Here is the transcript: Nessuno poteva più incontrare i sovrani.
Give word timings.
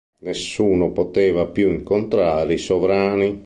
Nessuno 0.23 0.89
poteva 0.93 1.45
più 1.45 1.69
incontrare 1.69 2.55
i 2.55 2.57
sovrani. 2.57 3.39